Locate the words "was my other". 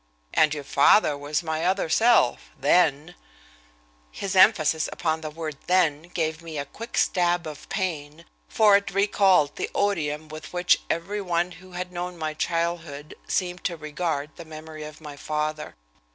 1.15-1.87